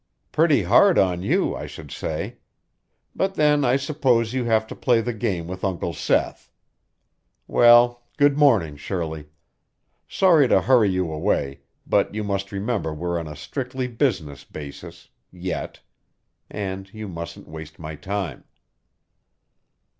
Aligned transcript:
"Pretty 0.31 0.63
hard 0.63 0.97
on 0.97 1.21
you, 1.21 1.55
I 1.55 1.67
should 1.67 1.91
say. 1.91 2.37
But 3.15 3.35
then 3.35 3.63
I 3.63 3.75
suppose 3.75 4.33
you 4.33 4.45
have 4.45 4.65
to 4.65 4.75
play 4.75 4.99
the 4.99 5.13
game 5.13 5.45
with 5.45 5.63
Uncle 5.63 5.93
Seth. 5.93 6.49
Well, 7.45 8.01
good 8.17 8.35
morning, 8.35 8.77
Shirley. 8.77 9.29
Sorry 10.07 10.47
to 10.47 10.61
hurry 10.61 10.89
you 10.89 11.11
away, 11.11 11.59
but 11.85 12.15
you 12.15 12.23
must 12.23 12.51
remember 12.51 12.91
we're 12.91 13.19
on 13.19 13.27
a 13.27 13.35
strictly 13.35 13.87
business 13.87 14.43
basis 14.43 15.09
yet; 15.31 15.81
and 16.49 16.91
you 16.91 17.07
mustn't 17.07 17.47
waste 17.47 17.77
my 17.77 17.93
time." 17.93 18.45